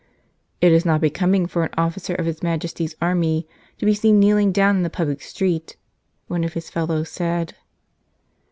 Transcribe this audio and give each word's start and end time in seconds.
"It 0.61 0.71
is 0.71 0.83
not 0.83 0.99
becoming 0.99 1.45
for 1.45 1.63
an 1.63 1.69
officer 1.77 2.15
of 2.15 2.25
his 2.25 2.41
Majesty's 2.41 2.95
army 2.99 3.47
to 3.77 3.85
be 3.85 3.93
seen 3.93 4.19
kneeling 4.19 4.51
down 4.51 4.77
in 4.77 4.81
the 4.81 4.89
public 4.89 5.21
street," 5.21 5.75
one 6.27 6.43
of 6.43 6.53
his 6.53 6.71
fellows 6.71 7.07
said. 7.09 7.53